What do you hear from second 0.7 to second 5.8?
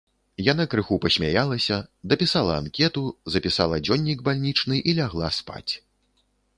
крыху пасмяялася, дапісала анкету, запісала дзённік бальнічны і лягла спаць.